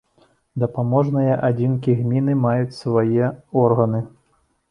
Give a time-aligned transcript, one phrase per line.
[0.61, 3.31] Дапаможныя адзінкі гміны маюць свае
[3.67, 4.01] органы.